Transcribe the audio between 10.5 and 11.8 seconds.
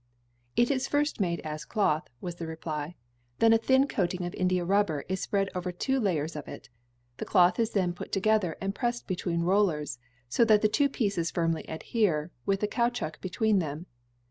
the two pieces firmly